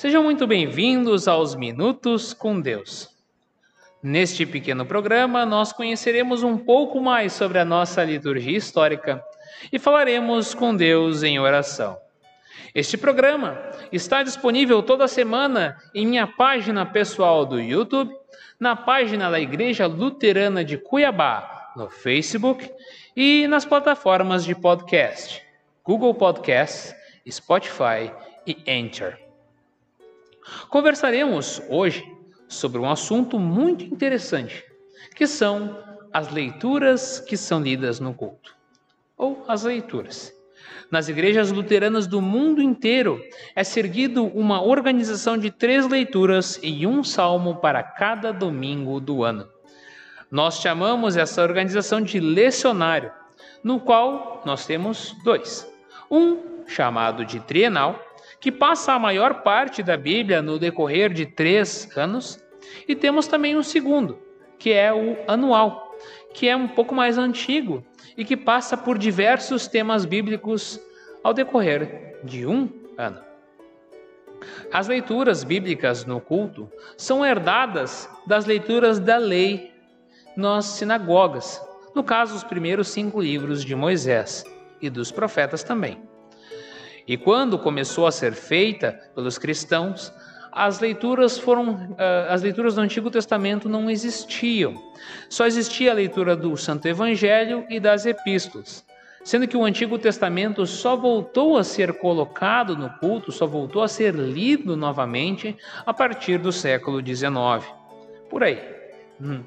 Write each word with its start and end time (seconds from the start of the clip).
Sejam 0.00 0.22
muito 0.22 0.46
bem-vindos 0.46 1.28
aos 1.28 1.54
Minutos 1.54 2.32
com 2.32 2.58
Deus. 2.58 3.10
Neste 4.02 4.46
pequeno 4.46 4.86
programa, 4.86 5.44
nós 5.44 5.74
conheceremos 5.74 6.42
um 6.42 6.56
pouco 6.56 7.02
mais 7.02 7.34
sobre 7.34 7.58
a 7.58 7.66
nossa 7.66 8.02
liturgia 8.02 8.56
histórica 8.56 9.22
e 9.70 9.78
falaremos 9.78 10.54
com 10.54 10.74
Deus 10.74 11.22
em 11.22 11.38
oração. 11.38 11.98
Este 12.74 12.96
programa 12.96 13.60
está 13.92 14.22
disponível 14.22 14.82
toda 14.82 15.06
semana 15.06 15.76
em 15.94 16.06
minha 16.06 16.26
página 16.26 16.86
pessoal 16.86 17.44
do 17.44 17.60
YouTube, 17.60 18.10
na 18.58 18.74
página 18.74 19.30
da 19.30 19.38
Igreja 19.38 19.86
Luterana 19.86 20.64
de 20.64 20.78
Cuiabá, 20.78 21.74
no 21.76 21.90
Facebook 21.90 22.72
e 23.14 23.46
nas 23.48 23.66
plataformas 23.66 24.46
de 24.46 24.54
podcast, 24.54 25.42
Google 25.84 26.14
Podcasts, 26.14 26.94
Spotify 27.28 28.10
e 28.46 28.56
Enter. 28.66 29.29
Conversaremos 30.68 31.62
hoje 31.68 32.04
sobre 32.48 32.78
um 32.78 32.90
assunto 32.90 33.38
muito 33.38 33.84
interessante, 33.84 34.64
que 35.14 35.26
são 35.26 35.78
as 36.12 36.30
leituras 36.30 37.20
que 37.20 37.36
são 37.36 37.62
lidas 37.62 38.00
no 38.00 38.12
culto, 38.12 38.54
ou 39.16 39.44
as 39.46 39.62
leituras. 39.62 40.32
Nas 40.90 41.08
igrejas 41.08 41.52
luteranas 41.52 42.08
do 42.08 42.20
mundo 42.20 42.60
inteiro 42.60 43.22
é 43.54 43.62
seguido 43.62 44.24
uma 44.24 44.60
organização 44.60 45.38
de 45.38 45.50
três 45.50 45.88
leituras 45.88 46.58
e 46.62 46.84
um 46.84 47.04
salmo 47.04 47.56
para 47.56 47.82
cada 47.82 48.32
domingo 48.32 48.98
do 49.00 49.22
ano. 49.22 49.48
Nós 50.30 50.60
chamamos 50.60 51.16
essa 51.16 51.42
organização 51.42 52.00
de 52.00 52.18
lecionário, 52.18 53.12
no 53.62 53.78
qual 53.78 54.42
nós 54.44 54.66
temos 54.66 55.14
dois. 55.24 55.70
Um 56.10 56.64
chamado 56.66 57.24
de 57.24 57.38
trienal, 57.40 58.00
que 58.40 58.50
passa 58.50 58.94
a 58.94 58.98
maior 58.98 59.42
parte 59.42 59.82
da 59.82 59.96
Bíblia 59.96 60.40
no 60.40 60.58
decorrer 60.58 61.12
de 61.12 61.26
três 61.26 61.88
anos, 61.96 62.42
e 62.88 62.94
temos 62.94 63.26
também 63.26 63.56
um 63.56 63.62
segundo, 63.62 64.18
que 64.58 64.72
é 64.72 64.92
o 64.92 65.16
anual, 65.28 65.96
que 66.32 66.48
é 66.48 66.56
um 66.56 66.68
pouco 66.68 66.94
mais 66.94 67.18
antigo 67.18 67.84
e 68.16 68.24
que 68.24 68.36
passa 68.36 68.76
por 68.76 68.96
diversos 68.96 69.66
temas 69.66 70.04
bíblicos 70.04 70.80
ao 71.22 71.34
decorrer 71.34 72.18
de 72.24 72.46
um 72.46 72.68
ano. 72.96 73.20
As 74.72 74.88
leituras 74.88 75.44
bíblicas 75.44 76.04
no 76.04 76.20
culto 76.20 76.70
são 76.96 77.24
herdadas 77.24 78.08
das 78.26 78.46
leituras 78.46 78.98
da 78.98 79.18
lei 79.18 79.72
nas 80.36 80.64
sinagogas, 80.64 81.60
no 81.94 82.04
caso, 82.04 82.36
os 82.36 82.44
primeiros 82.44 82.88
cinco 82.88 83.20
livros 83.20 83.64
de 83.64 83.74
Moisés 83.74 84.44
e 84.80 84.88
dos 84.88 85.10
profetas 85.10 85.64
também. 85.64 86.09
E 87.06 87.16
quando 87.16 87.58
começou 87.58 88.06
a 88.06 88.12
ser 88.12 88.32
feita 88.32 88.98
pelos 89.14 89.38
cristãos, 89.38 90.12
as 90.52 90.80
leituras 90.80 91.38
foram 91.38 91.94
eh, 91.96 92.26
as 92.28 92.42
leituras 92.42 92.74
do 92.74 92.80
Antigo 92.80 93.10
Testamento 93.10 93.68
não 93.68 93.88
existiam. 93.88 94.74
Só 95.28 95.46
existia 95.46 95.92
a 95.92 95.94
leitura 95.94 96.36
do 96.36 96.56
Santo 96.56 96.86
Evangelho 96.86 97.64
e 97.70 97.78
das 97.78 98.04
epístolas, 98.04 98.84
sendo 99.22 99.46
que 99.46 99.56
o 99.56 99.64
Antigo 99.64 99.98
Testamento 99.98 100.66
só 100.66 100.96
voltou 100.96 101.56
a 101.56 101.64
ser 101.64 101.94
colocado 101.94 102.76
no 102.76 102.90
culto, 102.98 103.30
só 103.30 103.46
voltou 103.46 103.82
a 103.82 103.88
ser 103.88 104.14
lido 104.14 104.76
novamente 104.76 105.56
a 105.86 105.94
partir 105.94 106.38
do 106.38 106.50
século 106.50 107.04
XIX. 107.04 107.64
Por 108.28 108.42
aí. 108.42 108.60
Hum. 109.20 109.42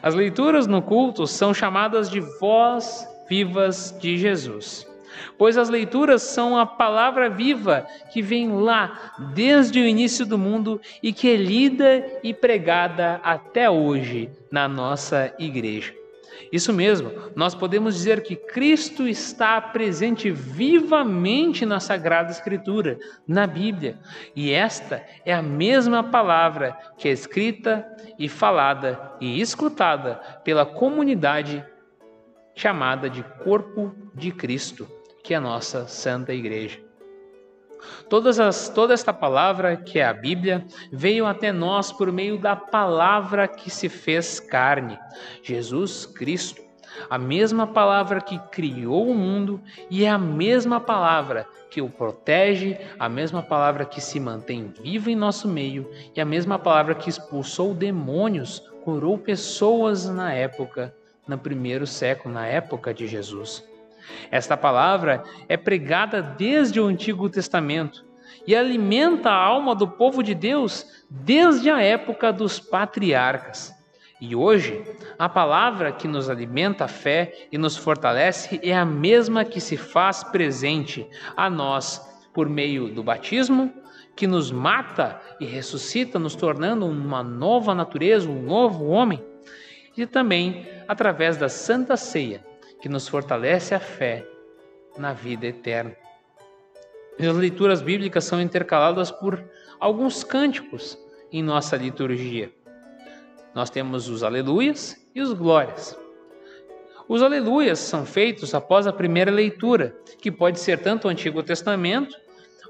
As 0.00 0.14
leituras 0.14 0.66
no 0.66 0.80
culto 0.80 1.26
são 1.26 1.52
chamadas 1.52 2.08
de 2.08 2.20
voz 2.20 3.06
vivas 3.28 3.94
de 4.00 4.16
Jesus 4.16 4.87
pois 5.36 5.56
as 5.56 5.68
leituras 5.68 6.22
são 6.22 6.58
a 6.58 6.66
palavra 6.66 7.28
viva 7.28 7.86
que 8.12 8.22
vem 8.22 8.52
lá 8.52 9.14
desde 9.34 9.80
o 9.80 9.86
início 9.86 10.26
do 10.26 10.38
mundo 10.38 10.80
e 11.02 11.12
que 11.12 11.30
é 11.30 11.36
lida 11.36 12.04
e 12.22 12.34
pregada 12.34 13.20
até 13.22 13.68
hoje 13.68 14.30
na 14.50 14.68
nossa 14.68 15.32
igreja. 15.38 15.98
Isso 16.50 16.72
mesmo, 16.72 17.12
nós 17.36 17.54
podemos 17.54 17.94
dizer 17.94 18.22
que 18.22 18.34
Cristo 18.34 19.06
está 19.06 19.60
presente 19.60 20.30
vivamente 20.30 21.66
na 21.66 21.78
Sagrada 21.78 22.30
Escritura, 22.30 22.98
na 23.26 23.46
Bíblia, 23.46 23.98
e 24.34 24.50
esta 24.50 25.04
é 25.26 25.34
a 25.34 25.42
mesma 25.42 26.02
palavra 26.02 26.76
que 26.96 27.08
é 27.08 27.12
escrita 27.12 27.86
e 28.18 28.28
falada 28.28 29.12
e 29.20 29.40
escutada 29.40 30.14
pela 30.42 30.64
comunidade 30.64 31.64
chamada 32.54 33.10
de 33.10 33.22
Corpo 33.44 33.94
de 34.14 34.32
Cristo 34.32 34.97
que 35.28 35.34
é 35.34 35.36
a 35.36 35.40
nossa 35.42 35.86
Santa 35.86 36.32
Igreja. 36.32 36.80
Todas 38.08 38.40
as, 38.40 38.70
toda 38.70 38.94
esta 38.94 39.12
palavra, 39.12 39.76
que 39.76 39.98
é 39.98 40.06
a 40.06 40.12
Bíblia, 40.14 40.64
veio 40.90 41.26
até 41.26 41.52
nós 41.52 41.92
por 41.92 42.10
meio 42.10 42.38
da 42.38 42.56
palavra 42.56 43.46
que 43.46 43.68
se 43.68 43.90
fez 43.90 44.40
carne, 44.40 44.98
Jesus 45.42 46.06
Cristo. 46.06 46.62
A 47.10 47.18
mesma 47.18 47.66
palavra 47.66 48.22
que 48.22 48.38
criou 48.50 49.06
o 49.06 49.14
mundo 49.14 49.60
e 49.90 50.02
é 50.02 50.08
a 50.08 50.16
mesma 50.16 50.80
palavra 50.80 51.46
que 51.70 51.82
o 51.82 51.90
protege, 51.90 52.78
a 52.98 53.06
mesma 53.06 53.42
palavra 53.42 53.84
que 53.84 54.00
se 54.00 54.18
mantém 54.18 54.72
viva 54.82 55.10
em 55.10 55.14
nosso 55.14 55.46
meio 55.46 55.90
e 56.16 56.22
a 56.22 56.24
mesma 56.24 56.58
palavra 56.58 56.94
que 56.94 57.10
expulsou 57.10 57.74
demônios, 57.74 58.60
curou 58.82 59.18
pessoas 59.18 60.08
na 60.08 60.32
época, 60.32 60.94
no 61.28 61.36
primeiro 61.36 61.86
século, 61.86 62.32
na 62.32 62.46
época 62.46 62.94
de 62.94 63.06
Jesus. 63.06 63.62
Esta 64.30 64.56
palavra 64.56 65.22
é 65.48 65.56
pregada 65.56 66.22
desde 66.22 66.80
o 66.80 66.86
Antigo 66.86 67.28
Testamento 67.28 68.04
e 68.46 68.54
alimenta 68.54 69.30
a 69.30 69.34
alma 69.34 69.74
do 69.74 69.86
povo 69.86 70.22
de 70.22 70.34
Deus 70.34 70.86
desde 71.10 71.70
a 71.70 71.82
época 71.82 72.32
dos 72.32 72.58
patriarcas. 72.58 73.76
E 74.20 74.34
hoje, 74.34 74.82
a 75.18 75.28
palavra 75.28 75.92
que 75.92 76.08
nos 76.08 76.28
alimenta 76.28 76.86
a 76.86 76.88
fé 76.88 77.46
e 77.52 77.58
nos 77.58 77.76
fortalece 77.76 78.58
é 78.64 78.74
a 78.76 78.84
mesma 78.84 79.44
que 79.44 79.60
se 79.60 79.76
faz 79.76 80.24
presente 80.24 81.06
a 81.36 81.48
nós 81.48 82.04
por 82.34 82.48
meio 82.48 82.88
do 82.88 83.02
batismo, 83.02 83.72
que 84.16 84.26
nos 84.26 84.50
mata 84.50 85.20
e 85.38 85.46
ressuscita, 85.46 86.18
nos 86.18 86.34
tornando 86.34 86.84
uma 86.86 87.22
nova 87.22 87.74
natureza, 87.74 88.28
um 88.28 88.42
novo 88.42 88.86
homem, 88.86 89.24
e 89.96 90.04
também 90.06 90.66
através 90.88 91.36
da 91.36 91.48
Santa 91.48 91.96
Ceia, 91.96 92.44
que 92.80 92.88
nos 92.88 93.08
fortalece 93.08 93.74
a 93.74 93.80
fé 93.80 94.26
na 94.96 95.12
vida 95.12 95.46
eterna. 95.46 95.96
As 97.18 97.36
leituras 97.36 97.82
bíblicas 97.82 98.24
são 98.24 98.40
intercaladas 98.40 99.10
por 99.10 99.42
alguns 99.80 100.22
cânticos 100.22 100.98
em 101.32 101.42
nossa 101.42 101.76
liturgia. 101.76 102.50
Nós 103.54 103.70
temos 103.70 104.08
os 104.08 104.22
aleluias 104.22 104.96
e 105.14 105.20
os 105.20 105.32
glórias. 105.32 105.98
Os 107.08 107.22
aleluias 107.22 107.78
são 107.78 108.04
feitos 108.04 108.54
após 108.54 108.86
a 108.86 108.92
primeira 108.92 109.30
leitura, 109.30 109.96
que 110.20 110.30
pode 110.30 110.60
ser 110.60 110.78
tanto 110.78 111.08
o 111.08 111.10
Antigo 111.10 111.42
Testamento 111.42 112.14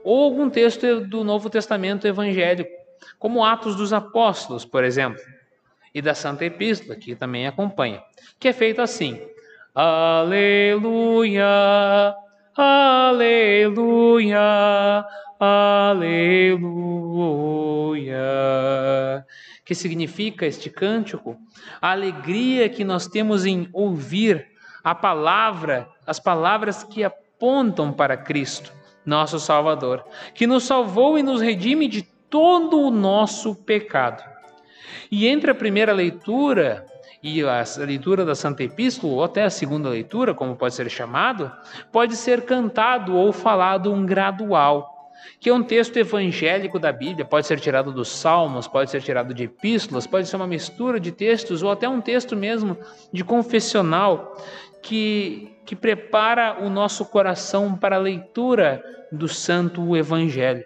ou 0.05 0.25
algum 0.25 0.49
texto 0.49 1.01
do 1.01 1.25
Novo 1.25 1.51
Testamento 1.51 2.07
evangélico, 2.07 2.71
como 3.19 3.45
Atos 3.45 3.75
dos 3.75 3.93
Apóstolos, 3.93 4.65
por 4.65 4.85
exemplo, 4.85 5.21
e 5.93 6.01
da 6.01 6.15
Santa 6.15 6.45
Epístola, 6.45 6.95
que 6.95 7.17
também 7.17 7.47
acompanha, 7.47 8.03
que 8.39 8.49
é 8.49 8.53
feito 8.53 8.81
assim: 8.81 9.21
Aleluia, 9.81 11.47
aleluia, 12.57 14.41
aleluia. 15.39 16.17
Que 19.65 19.77
significa 19.77 20.45
este 20.47 20.69
cântico? 20.69 21.37
A 21.81 21.93
alegria 21.93 22.69
que 22.69 22.83
nós 22.83 23.07
temos 23.07 23.47
em 23.47 23.69
ouvir 23.73 24.49
a 24.83 24.97
palavra, 24.97 25.89
as 26.05 26.19
palavras 26.19 26.83
que 26.83 27.05
apontam 27.05 27.93
para 27.93 28.17
Cristo, 28.17 28.73
nosso 29.07 29.39
Salvador, 29.39 30.05
que 30.35 30.45
nos 30.45 30.65
salvou 30.65 31.17
e 31.17 31.23
nos 31.23 31.41
redime 31.41 31.87
de 31.87 32.03
todo 32.03 32.81
o 32.81 32.91
nosso 32.91 33.55
pecado. 33.55 34.25
E 35.09 35.29
entre 35.29 35.53
a 35.53 35.55
primeira 35.55 35.93
leitura 35.93 36.85
e 37.23 37.43
a 37.43 37.65
leitura 37.79 38.25
da 38.25 38.35
Santa 38.35 38.63
Epístola, 38.63 39.13
ou 39.13 39.25
até 39.25 39.45
a 39.45 39.51
segunda 39.51 39.89
leitura, 39.89 40.35
como 40.35 40.55
pode 40.57 40.75
ser 40.75 40.89
chamado, 40.89 41.51
pode 41.91 42.15
ser 42.15 42.43
cantado 42.43 43.17
ou 43.17 43.33
falado 43.33 43.93
um 43.93 44.07
gradual, 44.07 45.13
que 45.41 45.51
é 45.51 45.55
um 45.55 45.63
texto 45.63 45.97
evangélico 45.97 46.79
da 46.79 46.93
Bíblia, 46.93 47.25
pode 47.25 47.47
ser 47.47 47.59
tirado 47.59 47.93
dos 47.93 48.09
Salmos, 48.09 48.69
pode 48.69 48.91
ser 48.91 49.03
tirado 49.03 49.35
de 49.35 49.45
epístolas, 49.45 50.07
pode 50.07 50.29
ser 50.29 50.37
uma 50.37 50.47
mistura 50.47 51.01
de 51.01 51.11
textos, 51.11 51.63
ou 51.63 51.71
até 51.71 51.89
um 51.89 52.01
texto 52.01 52.37
mesmo 52.37 52.77
de 53.13 53.25
confessional, 53.25 54.37
que, 54.81 55.57
que 55.67 55.75
prepara 55.75 56.59
o 56.61 56.71
nosso 56.71 57.05
coração 57.05 57.75
para 57.75 57.97
a 57.97 58.01
leitura 58.01 58.83
do 59.11 59.27
Santo 59.27 59.97
Evangelho. 59.97 60.65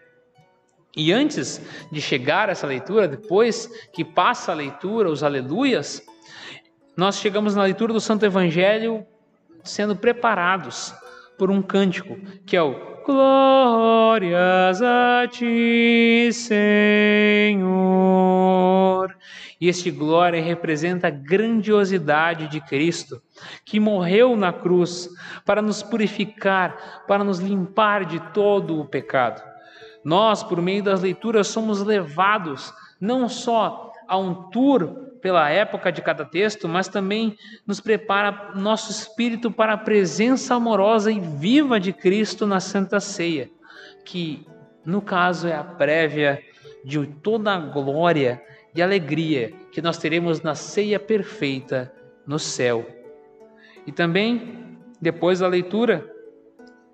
E 0.94 1.10
antes 1.10 1.62
de 1.90 2.02
chegar 2.02 2.50
a 2.50 2.52
essa 2.52 2.66
leitura, 2.66 3.08
depois 3.08 3.66
que 3.94 4.04
passa 4.04 4.52
a 4.52 4.54
leitura, 4.54 5.08
os 5.08 5.22
aleluias, 5.22 6.02
nós 6.96 7.16
chegamos 7.16 7.54
na 7.54 7.62
leitura 7.62 7.92
do 7.92 8.00
Santo 8.00 8.26
Evangelho 8.26 9.06
sendo 9.64 9.96
preparados 9.96 10.94
por 11.38 11.50
um 11.50 11.62
cântico, 11.62 12.16
que 12.44 12.56
é 12.56 12.62
o 12.62 12.92
glórias 13.04 14.80
a 14.82 15.26
ti, 15.28 16.30
Senhor. 16.32 17.62
E 19.60 19.68
este 19.68 19.90
glória 19.90 20.42
representa 20.42 21.08
a 21.08 21.10
grandiosidade 21.10 22.48
de 22.48 22.60
Cristo, 22.60 23.22
que 23.64 23.80
morreu 23.80 24.36
na 24.36 24.52
cruz 24.52 25.08
para 25.44 25.62
nos 25.62 25.82
purificar, 25.82 27.04
para 27.06 27.24
nos 27.24 27.38
limpar 27.38 28.04
de 28.04 28.20
todo 28.32 28.80
o 28.80 28.84
pecado. 28.84 29.42
Nós, 30.04 30.42
por 30.42 30.60
meio 30.60 30.82
das 30.82 31.00
leituras, 31.00 31.46
somos 31.46 31.80
levados 31.82 32.74
não 33.00 33.28
só 33.28 33.92
a 34.08 34.18
um 34.18 34.50
tour 34.50 35.11
pela 35.22 35.48
época 35.48 35.92
de 35.92 36.02
cada 36.02 36.24
texto, 36.24 36.68
mas 36.68 36.88
também 36.88 37.38
nos 37.64 37.80
prepara 37.80 38.50
nosso 38.56 38.90
espírito 38.90 39.52
para 39.52 39.74
a 39.74 39.78
presença 39.78 40.56
amorosa 40.56 41.12
e 41.12 41.20
viva 41.20 41.78
de 41.78 41.92
Cristo 41.92 42.44
na 42.44 42.58
Santa 42.58 42.98
Ceia, 42.98 43.48
que 44.04 44.44
no 44.84 45.00
caso 45.00 45.46
é 45.46 45.54
a 45.54 45.62
prévia 45.62 46.42
de 46.84 47.06
toda 47.06 47.54
a 47.54 47.58
glória 47.58 48.42
e 48.74 48.82
alegria 48.82 49.52
que 49.70 49.80
nós 49.80 49.96
teremos 49.96 50.42
na 50.42 50.56
ceia 50.56 50.98
perfeita 50.98 51.92
no 52.26 52.38
céu. 52.38 52.84
E 53.86 53.92
também, 53.92 54.76
depois 55.00 55.38
da 55.38 55.46
leitura, 55.46 56.04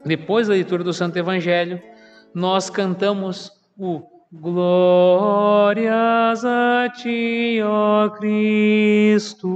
depois 0.05 0.49
da 0.49 0.55
leitura 0.55 0.85
do 0.85 0.93
Santo 0.93 1.17
Evangelho, 1.19 1.83
nós 2.35 2.69
cantamos 2.69 3.51
o 3.77 4.18
Glórias 4.31 5.95
a 6.45 6.91
ti, 6.91 7.63
ó 7.65 8.11
Cristo, 8.11 9.47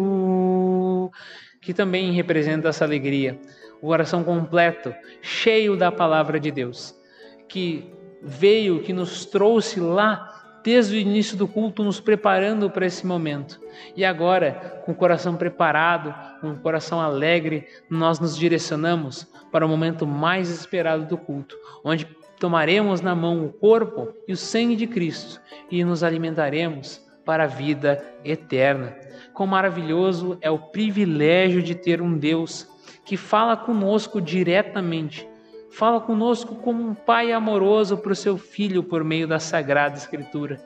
que 1.61 1.75
também 1.75 2.11
representa 2.13 2.71
essa 2.71 2.83
alegria, 2.87 3.39
o 3.83 3.89
coração 3.89 4.25
completo, 4.25 4.95
cheio 5.21 5.77
da 5.77 5.93
palavra 5.93 6.41
de 6.41 6.51
Deus, 6.51 6.99
que 7.47 7.93
veio, 8.23 8.81
que 8.81 8.95
nos 8.95 9.27
trouxe 9.27 9.79
lá 9.79 10.59
desde 10.65 10.97
o 10.97 10.99
início 10.99 11.37
do 11.37 11.47
culto, 11.47 11.85
nos 11.85 12.01
preparando 12.01 12.71
para 12.71 12.87
esse 12.87 13.07
momento. 13.07 13.61
E 13.95 14.07
agora, 14.07 14.81
com 14.87 14.93
o 14.93 14.95
coração 14.95 15.37
preparado, 15.37 16.15
com 16.41 16.53
o 16.53 16.59
coração 16.59 16.99
alegre, 16.99 17.67
nós 17.91 18.19
nos 18.19 18.35
direcionamos 18.35 19.27
para 19.51 19.67
o 19.67 19.69
momento 19.69 20.07
mais 20.07 20.49
esperado 20.49 21.05
do 21.05 21.19
culto, 21.19 21.59
onde 21.85 22.07
tomaremos 22.43 23.01
na 23.01 23.15
mão 23.15 23.47
o 23.47 23.53
corpo 23.53 24.09
e 24.27 24.33
o 24.33 24.37
sangue 24.37 24.75
de 24.75 24.89
Cristo 24.89 25.41
e 25.71 25.85
nos 25.85 26.03
alimentaremos 26.03 27.01
para 27.25 27.45
a 27.45 27.47
vida 27.47 28.05
eterna. 28.25 28.97
Quão 29.33 29.47
maravilhoso 29.47 30.37
é 30.41 30.51
o 30.51 30.59
privilégio 30.59 31.63
de 31.63 31.77
ter 31.77 32.03
um 32.03 32.19
Deus 32.19 32.69
que 33.05 33.17
fala 33.17 33.57
conosco 33.57 34.21
diretamente, 34.21 35.25
fala 35.71 36.01
conosco 36.01 36.57
como 36.57 36.83
um 36.83 36.95
pai 36.95 37.31
amoroso 37.31 37.97
para 37.97 38.11
o 38.11 38.17
seu 38.17 38.37
filho 38.37 38.83
por 38.83 39.05
meio 39.05 39.29
da 39.29 39.39
Sagrada 39.39 39.97
Escritura 39.97 40.61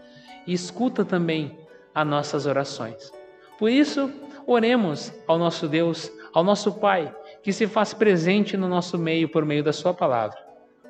e 0.46 0.54
escuta 0.54 1.04
também 1.04 1.58
as 1.94 2.06
nossas 2.06 2.46
orações. 2.46 3.12
Por 3.58 3.68
isso, 3.68 4.10
oremos 4.46 5.12
ao 5.26 5.36
nosso 5.36 5.68
Deus, 5.68 6.10
ao 6.32 6.42
nosso 6.42 6.72
Pai, 6.72 7.14
que 7.42 7.52
se 7.52 7.66
faz 7.66 7.92
presente 7.92 8.56
no 8.56 8.66
nosso 8.66 8.96
meio 8.96 9.28
por 9.28 9.44
meio 9.44 9.62
da 9.62 9.74
Sua 9.74 9.92
palavra. 9.92 10.38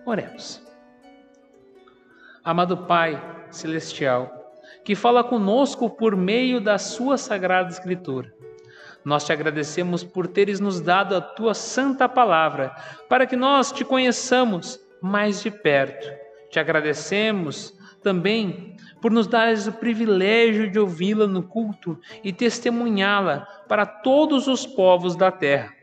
Oremos. 0.07 0.65
Amado 2.47 2.77
Pai 2.77 3.21
Celestial, 3.51 4.55
que 4.85 4.95
fala 4.95 5.25
conosco 5.25 5.91
por 5.91 6.15
meio 6.15 6.61
da 6.61 6.79
Sua 6.79 7.19
Sagrada 7.19 7.71
Escritura. 7.71 8.33
Nós 9.05 9.25
te 9.25 9.33
agradecemos 9.33 10.05
por 10.05 10.29
teres 10.29 10.61
nos 10.61 10.81
dado 10.81 11.17
a 11.17 11.21
tua 11.21 11.55
santa 11.55 12.09
palavra, 12.09 12.73
para 13.09 13.27
que 13.27 13.35
nós 13.35 13.73
te 13.73 13.85
conheçamos 13.85 14.79
mais 15.03 15.43
de 15.43 15.51
perto. 15.51 16.09
Te 16.49 16.61
agradecemos 16.61 17.77
também 18.01 18.77
por 19.03 19.11
nos 19.11 19.27
dares 19.27 19.67
o 19.67 19.73
privilégio 19.73 20.71
de 20.71 20.79
ouvi-la 20.79 21.27
no 21.27 21.43
culto 21.43 21.99
e 22.23 22.33
testemunhá-la 22.33 23.41
para 23.67 23.85
todos 23.85 24.47
os 24.47 24.65
povos 24.65 25.17
da 25.17 25.33
terra. 25.33 25.75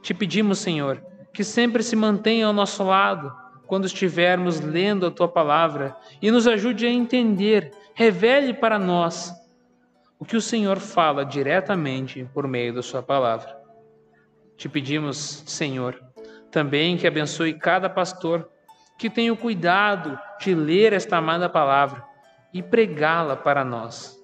Te 0.00 0.14
pedimos, 0.14 0.60
Senhor, 0.60 1.04
que 1.32 1.42
sempre 1.42 1.82
se 1.82 1.96
mantenha 1.96 2.46
ao 2.46 2.52
nosso 2.52 2.84
lado 2.84 3.45
quando 3.66 3.86
estivermos 3.86 4.60
lendo 4.60 5.06
a 5.06 5.10
tua 5.10 5.28
palavra 5.28 5.96
e 6.22 6.30
nos 6.30 6.46
ajude 6.46 6.86
a 6.86 6.90
entender, 6.90 7.72
revele 7.94 8.54
para 8.54 8.78
nós 8.78 9.32
o 10.18 10.24
que 10.24 10.36
o 10.36 10.40
Senhor 10.40 10.78
fala 10.78 11.24
diretamente 11.24 12.28
por 12.32 12.46
meio 12.46 12.74
da 12.74 12.82
sua 12.82 13.02
palavra. 13.02 13.56
Te 14.56 14.68
pedimos, 14.68 15.42
Senhor, 15.46 16.00
também 16.50 16.96
que 16.96 17.06
abençoe 17.06 17.54
cada 17.54 17.90
pastor 17.90 18.48
que 18.98 19.10
tenha 19.10 19.32
o 19.32 19.36
cuidado 19.36 20.18
de 20.40 20.54
ler 20.54 20.92
esta 20.94 21.18
amada 21.18 21.48
palavra 21.48 22.02
e 22.52 22.62
pregá-la 22.62 23.36
para 23.36 23.64
nós. 23.64 24.16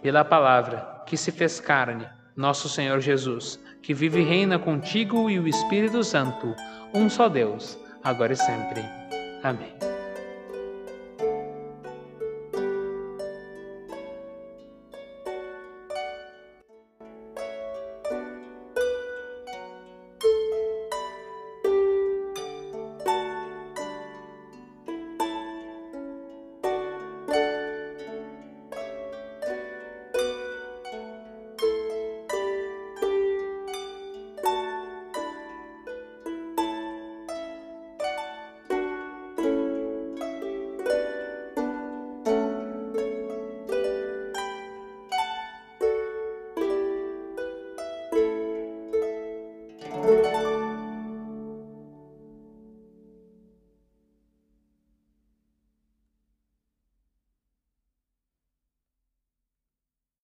Pela 0.00 0.24
palavra 0.24 1.02
que 1.06 1.16
se 1.16 1.30
fez 1.30 1.60
carne, 1.60 2.06
nosso 2.34 2.68
Senhor 2.68 3.00
Jesus, 3.00 3.60
que 3.82 3.92
vive 3.92 4.20
e 4.20 4.24
reina 4.24 4.58
contigo 4.58 5.28
e 5.28 5.38
o 5.38 5.46
Espírito 5.46 6.02
Santo, 6.02 6.54
um 6.94 7.10
só 7.10 7.28
Deus 7.28 7.83
agora 8.04 8.32
e 8.32 8.36
sempre. 8.36 8.84
Amém. 9.42 9.93